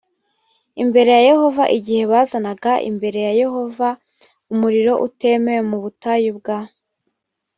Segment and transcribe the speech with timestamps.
[0.83, 3.87] imbere ya yehova igihe bazanaga imbere ya yehova
[4.53, 6.59] umuriro utemewe mu butayu bwa